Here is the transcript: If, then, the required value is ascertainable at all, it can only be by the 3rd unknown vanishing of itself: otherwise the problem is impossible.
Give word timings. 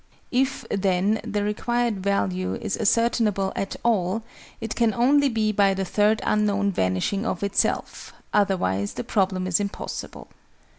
If, 0.31 0.65
then, 0.71 1.21
the 1.23 1.43
required 1.43 2.01
value 2.03 2.55
is 2.55 2.75
ascertainable 2.75 3.53
at 3.55 3.75
all, 3.83 4.23
it 4.59 4.73
can 4.73 4.95
only 4.95 5.29
be 5.29 5.51
by 5.51 5.75
the 5.75 5.83
3rd 5.83 6.21
unknown 6.23 6.71
vanishing 6.71 7.23
of 7.23 7.43
itself: 7.43 8.11
otherwise 8.33 8.93
the 8.95 9.03
problem 9.03 9.45
is 9.45 9.59
impossible. 9.59 10.29